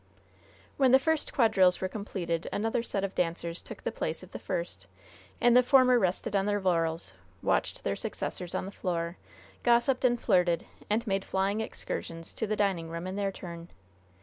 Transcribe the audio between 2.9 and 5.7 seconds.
of dancers took the place of the first, and the